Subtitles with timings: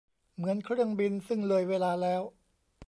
[0.35, 2.21] เหมือนเครื่องบินซึ่งเลยเวลาแล้ว